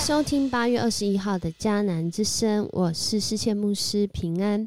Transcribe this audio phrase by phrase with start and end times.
[0.00, 4.66] 收听八月二十一号的迦南之声，我是世界牧师平安。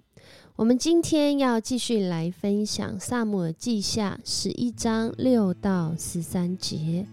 [0.55, 6.75] 我们今天要继续来分享《萨姆尔记下》十一章六到十三节，《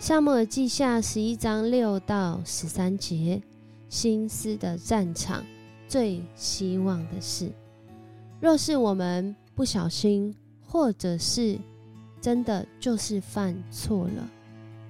[0.00, 3.40] 萨姆尔记下》十一章六到十三节，
[3.88, 5.44] 心思的战场，
[5.86, 7.48] 最希望的是，
[8.40, 10.34] 若是我们不小心，
[10.66, 11.56] 或者是
[12.20, 14.28] 真的就是犯错了，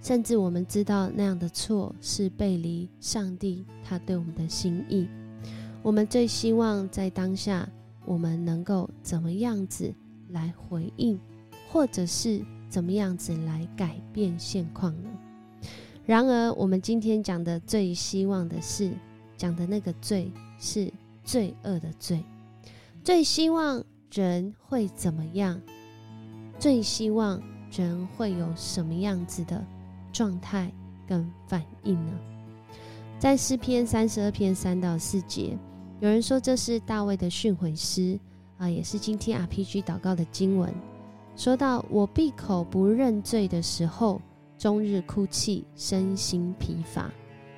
[0.01, 5.09] 甚至我们知道那样的错是背离上帝他对我们的心意，
[5.83, 7.69] 我们最希望在当下。
[8.05, 9.93] 我们能够怎么样子
[10.31, 11.21] 来回应，
[11.71, 15.11] 或者是怎么样子来改变现况呢？
[16.07, 18.91] 然而，我们今天讲的最希望的是，
[19.37, 20.91] 讲的那个罪是
[21.23, 22.25] 罪恶的罪，
[23.05, 25.61] 最希望人会怎么样？
[26.59, 27.39] 最希望
[27.71, 29.63] 人会有什么样子的
[30.19, 30.69] 状态
[31.07, 32.13] 跟反应呢？
[33.21, 35.57] 在诗篇三十二篇三到四节。
[36.01, 38.19] 有人说这是大卫的训诲诗
[38.57, 40.75] 啊，也是今天 RPG 祷告的经文。
[41.37, 44.21] 说到我闭口不认罪的时候，
[44.59, 47.09] 终日哭泣，身心疲乏。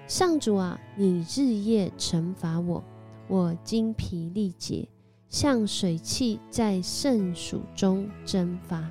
[0.06, 2.84] 上主啊，你日夜惩罚我，
[3.26, 4.86] 我精疲力竭，
[5.30, 8.90] 像水汽在圣暑中蒸发，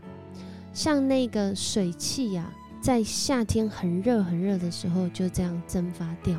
[0.74, 6.38] 像那个水汽呀，在夏天很热很热的时候就这样蒸发掉，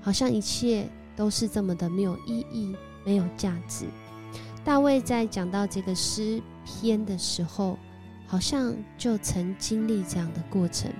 [0.00, 0.88] 好像一切。
[1.16, 3.86] 都是这么的没有意义、没有价值。
[4.62, 7.78] 大卫在讲到这个诗篇的时候，
[8.26, 10.92] 好像就曾经历这样的过程。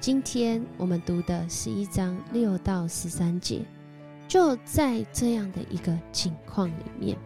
[0.00, 3.60] 今天我们读的是一章六到十三节，
[4.26, 7.16] 就在这样的一个情况里面，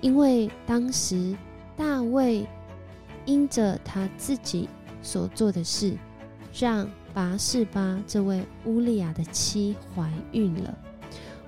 [0.00, 1.36] 因为当时
[1.76, 2.44] 大卫
[3.26, 4.68] 因着他自己
[5.02, 5.96] 所做的事，
[6.58, 10.76] 让拔士巴这位乌利亚的妻怀孕了。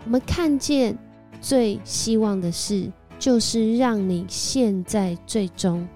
[0.05, 0.97] 我们看见
[1.41, 5.87] 最希望的事，就是让你现在最终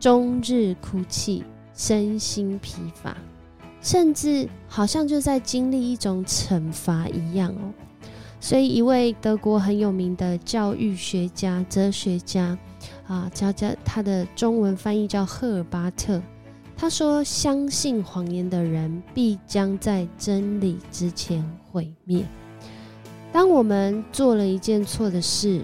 [0.00, 3.16] 终日哭泣，身心疲乏，
[3.80, 7.72] 甚至好像就在经历一种惩罚一样哦。
[8.38, 12.56] 所以，一位德国很有名的教育学家、哲学家
[13.06, 16.20] 啊，叫叫他的中文翻译叫赫尔巴特，
[16.76, 21.42] 他说：“相信谎言的人，必将在真理之前
[21.72, 22.22] 毁灭。”
[23.32, 25.62] 当我们做了一件错的事，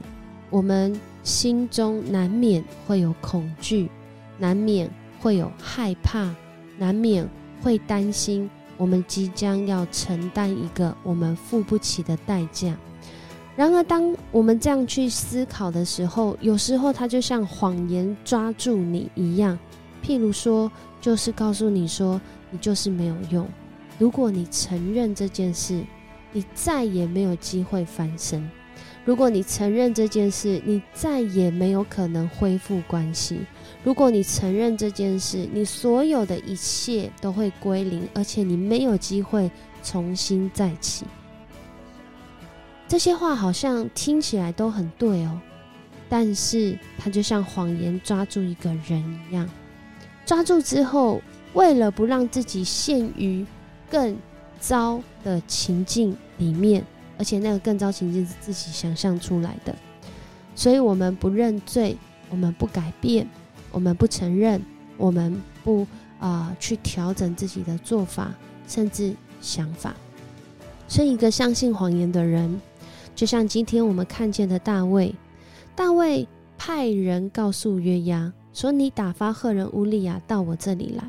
[0.48, 3.90] 我们心中难免会有恐惧，
[4.38, 4.90] 难免
[5.20, 6.34] 会有害怕，
[6.78, 7.28] 难免
[7.62, 12.74] 会担心我们即将要承担一个我们付不起的代价。
[13.54, 19.58] 然而，当我们这样去思考的时候，有时候它就像谎言抓住你一样。
[20.02, 20.70] 譬如说，
[21.00, 22.20] 就是告诉你说，
[22.50, 23.48] 你就是没有用。
[23.98, 25.84] 如果你承认这件事，
[26.32, 28.50] 你再也没有机会翻身。
[29.04, 33.40] 如果你承认这件事，你再也没有可能恢复关系。
[33.82, 39.50] 如果你承认这件事，你所有的一切都会归零，而且你没有机会
[39.82, 41.04] 重新再起。
[42.86, 45.40] 这些话好像听起来都很对哦，
[46.08, 49.48] 但是它就像谎言抓住一个人一样，
[50.26, 51.20] 抓住之后，
[51.54, 53.46] 为了不让自己陷于
[53.90, 54.16] 更。
[54.60, 56.84] 糟的情境里面，
[57.18, 59.74] 而且那个更糟情境是自己想象出来的，
[60.54, 61.96] 所以我们不认罪，
[62.30, 63.28] 我们不改变，
[63.72, 64.62] 我们不承认，
[64.96, 65.84] 我们不
[66.20, 68.32] 啊去调整自己的做法，
[68.68, 69.96] 甚至想法。
[70.86, 72.60] 所以，一个相信谎言的人，
[73.16, 75.12] 就像今天我们看见的大卫，
[75.74, 81.04] 大卫派人告诉约押说：“你打发赫人乌利亚到我这里来。”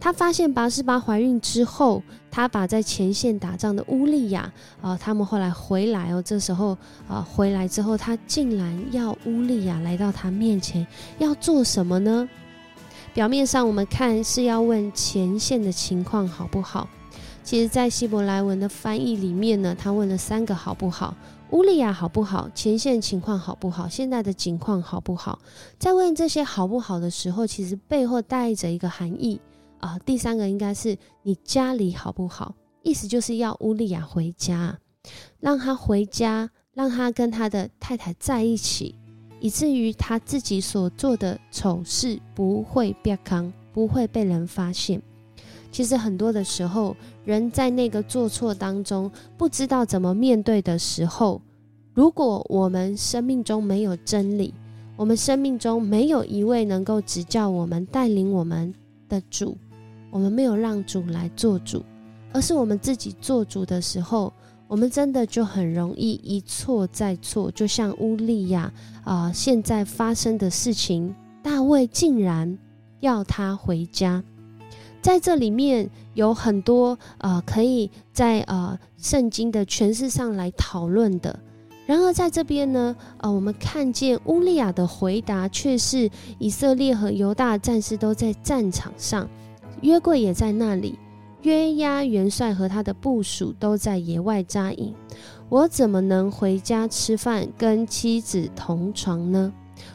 [0.00, 6.78] 他发现拔示巴怀孕之后，他把在前线打仗的乌利亚啊，他们后来回来哦，这时候
[7.08, 10.86] 啊回来之后，他竟然要乌利亚来到他面前，
[11.18, 12.28] 要做什么呢？
[13.12, 16.88] 表面上我们看是要问前线的情况好不好，
[17.42, 21.14] 其实，在希伯来文的翻译里面呢，他问了三个好不好：
[21.50, 22.48] 乌利亚好不好？
[22.54, 23.88] 前线情况好不好？
[23.88, 25.38] 现在的情况好不好？
[25.78, 29.40] 在问这些好不好的时候，其实背后带着一个含义。
[29.80, 32.54] 啊，第三个应该是你家里好不好？
[32.82, 34.78] 意思就是要乌利亚回家，
[35.40, 38.94] 让他回家，让他跟他的太太在一起，
[39.40, 45.00] 以至于他自己所做的丑事不会被康，不会被人发现。
[45.70, 51.40] 其实很多的时候，人在那个做错当中，不知道怎么面对的时候，
[51.94, 54.54] 如果我们生命中没有真理，
[54.96, 58.74] 我们生命中没有一位能够指教我们、带领我们
[59.08, 59.56] 的主。
[60.10, 61.84] 我们没有让主来做主，
[62.32, 64.32] 而是我们自己做主的时候，
[64.66, 67.50] 我们真的就很容易一错再错。
[67.50, 68.72] 就像乌利亚
[69.04, 72.58] 啊，现在发生的事情，大卫竟然
[73.00, 74.24] 要他回家。
[75.08, 81.40] 在这里面有很多呃，可以在呃圣经的诠释上来讨论的。
[81.86, 89.26] 然而在这边呢，呃，我们看见乌利亚的回答却是以色列和犹大战士都在战场上，
[89.80, 90.98] 约柜也在那里，
[91.40, 94.94] 约押元帅和他的部属都在野外扎营。
[95.48, 99.50] 我怎么能回家吃饭，跟妻子同床呢？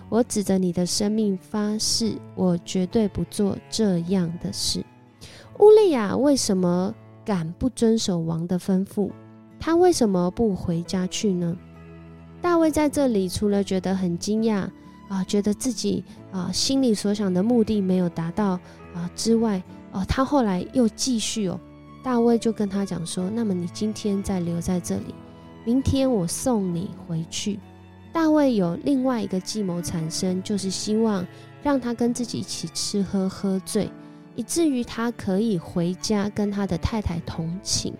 [0.09, 4.83] 我指着你的生命发誓，我绝对不做这样的事。
[5.59, 9.09] 乌利亚为什么敢不遵守王的吩咐？
[9.59, 11.55] 他为什么不回家去呢？
[12.41, 14.67] 大卫在这里除了觉得很惊讶
[15.07, 18.59] 啊，觉得自己啊心里所想的目的没有达到
[18.93, 19.61] 啊之外，
[19.91, 21.59] 哦，他后来又继续哦，
[22.03, 25.15] 大卫就跟他讲说：“那么你今天再留在这里，
[25.63, 27.59] 明天我送你回去。”
[28.11, 31.25] 大卫有另外一个计谋产生，就是希望
[31.61, 33.89] 让他跟自己一起吃喝喝醉，
[34.35, 37.93] 以至于他可以回家跟他的太太同寝。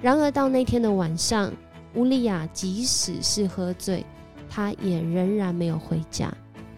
[0.00, 1.52] 然而到那天的晚上。
[1.94, 4.04] 乌利亚即使是喝醉，
[4.48, 6.32] 他也仍然没有回家，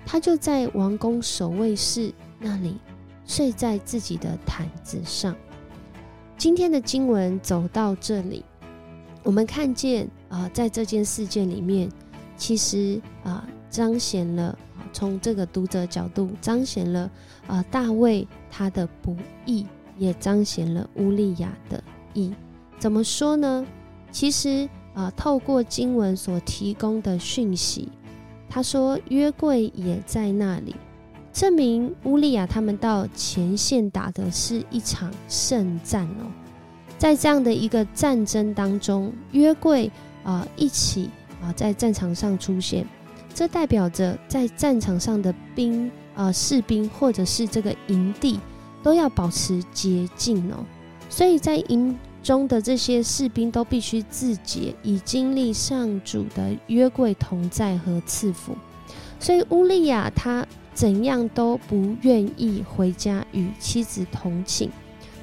[0.07, 2.79] 他就在王宫守卫室那里
[3.27, 5.35] 睡在自己的毯子上。
[6.39, 8.45] 今天的经文走到这里，
[9.25, 11.91] 我们看见啊，在这件事件里面，
[12.37, 14.57] 其实啊，彰显了
[14.93, 17.11] 从这个读者角度彰显了
[17.47, 19.17] 啊，大卫他的不
[19.47, 19.67] 义，
[19.99, 21.83] 也彰显了乌利亚的
[22.15, 22.33] 义。
[22.79, 23.67] 怎么说呢？
[24.11, 24.69] 其实。
[24.93, 27.89] 啊，透过经文所提供的讯息，
[28.49, 30.75] 他说约柜也在那里，
[31.33, 36.27] 证明乌利亚他们到前线打的是一场胜战哦。
[36.99, 39.89] 在这样的一个战争当中，约柜
[40.25, 41.09] 啊一起
[41.41, 42.85] 啊在战场上出现，
[43.35, 48.39] 这代表着在战场上的兵啊士兵或者是这个营地
[48.83, 50.65] 都要保持洁净哦，
[51.09, 51.99] 所以在营。
[52.23, 58.55] 中的这些士兵都必须自洁，以经历上主的约柜同在和赐福。
[59.19, 64.69] 所以乌利亚他怎样都不愿意回家与妻子同寝，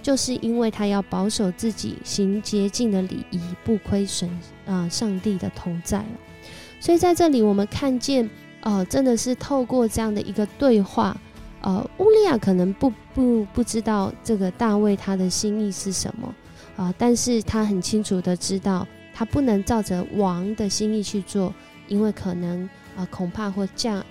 [0.02, 4.28] 就是因为他要保守自己行洁净的礼仪，不亏损
[4.66, 6.04] 啊上帝的同在
[6.80, 8.30] 所以在这里我们看见，
[8.62, 11.16] 呃，真的是透过这样的一个对话，
[11.62, 16.34] 呃，乌利亚可能不不不知道这个大卫他的心意是什么。
[16.76, 16.94] 啊！
[16.96, 21.52] 但是他很清楚的知道，他不能照着王的心意去做，
[21.88, 24.06] 因为可能啊，恐怕会降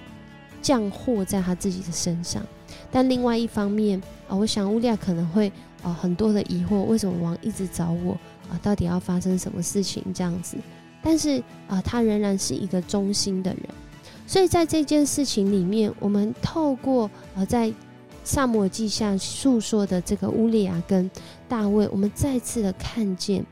[0.60, 2.42] 降祸在他自己的身上。
[2.90, 8.14] 但另外一方面啊，我想乌利亚可能会啊很多的疑惑：为什么王一直找我
[8.50, 8.58] 啊？
[8.64, 10.56] 到底要发生什么事情这样子？
[11.06, 13.61] 但是啊，他仍然是一个忠心的人。
[14.26, 17.73] 所以在这件事情里面，我们透过呃在。
[18.29, 21.08] 萨摩记下诉说的这个乌利亚跟
[21.49, 23.47] 大卫，我们再次的看见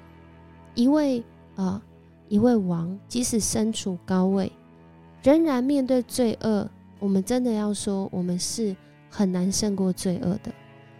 [0.74, 1.22] 一位
[1.54, 1.80] 啊
[2.28, 4.50] 一位王，即使身处高位，
[5.22, 6.68] 仍然面对罪恶。
[6.98, 8.74] 我们真的要说，我们是
[9.08, 10.52] 很难胜过罪恶的。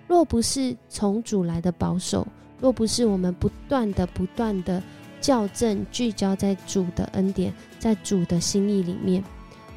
[0.06, 2.24] 若不是从主来的保守，
[2.60, 4.80] 若不是我们不断的不断的
[5.24, 9.24] 校正聚焦在主的恩典，在主的心意里面，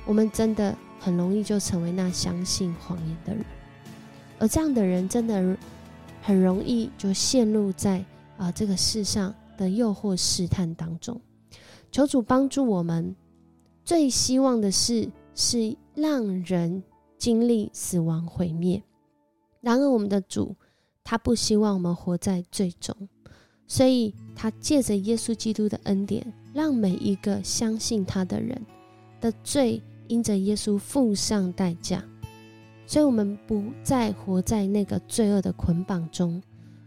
[0.05, 3.45] 我们真的很容易就成为那相信谎言的人。
[4.39, 5.57] 而这样的人真的
[6.21, 8.03] 很容易就陷入在
[8.35, 11.17] 啊这个世上的诱惑试探当中。
[11.93, 13.15] 求主帮助我们，
[13.85, 16.83] 最希望的是是让人
[17.17, 18.83] 经历死亡毁灭。
[19.61, 20.57] 然而我们的主
[21.05, 22.93] 他不希望我们活在最终，
[23.67, 28.59] 所以他借着耶稣基督的恩典，让每一个相信他的人
[29.19, 32.03] 的罪因着耶稣付上代价。
[32.85, 36.41] 所以，我们不再活在那个罪恶的捆绑中，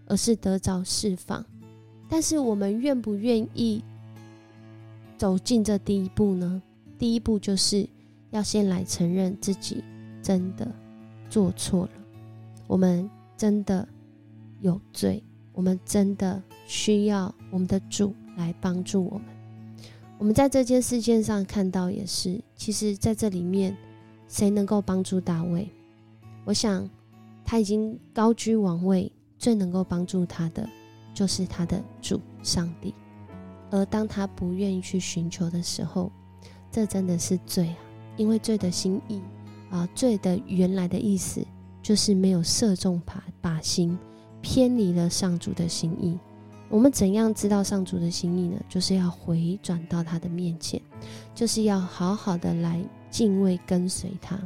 [0.07, 1.45] 而是得着释放。
[2.09, 3.85] 但是，我们愿不愿意
[5.19, 6.63] 走进这第一步呢？
[6.99, 7.87] 第一步就是
[8.31, 9.85] 要先来承认自己
[10.23, 10.67] 真的
[11.29, 11.91] 做错了，
[12.67, 13.87] 我们真的
[14.61, 15.23] 有罪，
[15.61, 19.27] 我们真的需要我们的主来帮助我们。
[20.17, 23.77] 我们在这件事件上看到，也是，其实在这里面，
[24.27, 25.69] 谁能够帮助大卫？
[26.47, 26.89] 我想，
[27.45, 30.67] 他已经高居王位，最能够帮助他的
[31.13, 32.95] 就是他的主上帝。
[33.71, 36.11] 而当他不愿意去寻求的时候，
[36.71, 37.77] 这真的是罪啊！
[38.17, 39.21] 因为罪的心意
[39.69, 41.47] 啊，罪的原来的意思
[41.83, 43.99] 就是没有射中靶靶心，
[44.41, 46.19] 偏离了上主的心意。
[46.69, 48.61] 我们怎样知道上主的心意呢？
[48.69, 50.81] 就是要回转到他的面前，
[51.35, 52.81] 就是要好好的来
[53.11, 54.39] 敬畏跟随他。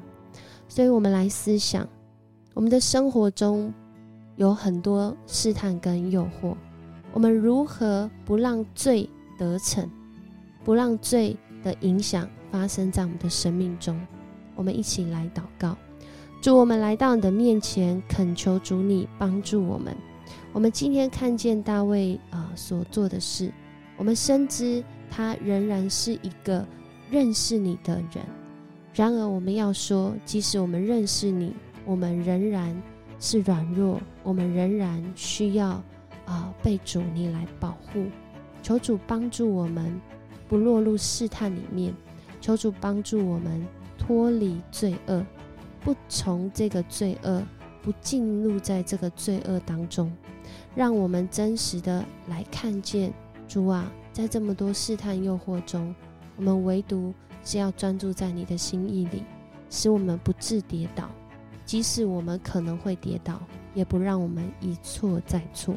[0.67, 1.87] 所以，我们来思想，
[2.55, 3.73] 我们的生活中
[4.37, 6.57] 有很多试探跟诱惑，
[7.13, 9.09] 我们如何不让罪
[9.39, 9.87] 得逞，
[10.65, 14.01] 不让罪的影响发生在我们的生命中？
[14.57, 15.77] 我们一起来祷告，
[16.45, 19.97] 主，我们来到你的面前，恳求主你帮助我们。
[20.53, 23.51] 我们今天看见大卫啊所做的事，
[23.97, 26.63] 我们深知他仍然是一个
[27.11, 28.23] 认识你的人。
[28.93, 31.55] 然而，我们要说，即使我们认识你，
[31.87, 32.79] 我们仍然
[33.19, 35.83] 是软弱，我们仍然需要
[36.27, 38.05] 啊被主你来保护。
[38.63, 39.99] 求主帮助我们
[40.47, 41.95] 不落入试探里面，
[42.39, 45.25] 求主帮助我们脱离罪恶，
[45.85, 47.43] 不从这个罪恶，
[47.83, 50.11] 不进入在这个罪恶当中。
[50.75, 53.13] 让我们真实的来看见
[53.47, 55.95] 主啊，在这么多试探诱惑中，
[56.37, 57.13] 我们唯独
[57.45, 59.23] 是要专注在你的心意里，
[59.69, 61.09] 使我们不致跌倒。
[61.67, 63.41] 即使我们可能会跌倒，
[63.75, 65.75] 也不让我们一错再错。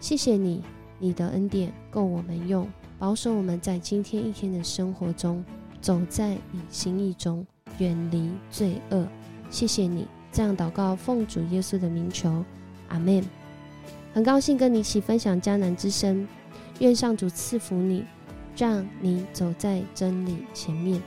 [0.00, 0.62] 谢谢你，
[0.98, 2.68] 你的恩典够我们用，
[2.98, 5.44] 保守我们在今天一天的生活中，
[5.80, 7.46] 走在你心意中，
[7.78, 9.06] 远离罪恶。
[9.52, 12.42] 谢谢你，这样祷告，奉主耶稣的名求，
[12.88, 13.22] 阿门。
[14.14, 16.26] 很高兴跟你一起分享迦南之声，
[16.80, 18.02] 愿上主赐福你，
[18.56, 21.02] 让你走在真理前面，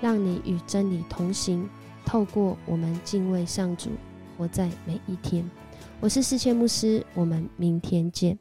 [0.00, 1.68] 让你与真理同行。
[2.06, 3.90] 透过我们敬畏上主，
[4.38, 5.48] 活在每一天。
[6.00, 8.38] 我是世谦牧师，我们明天见。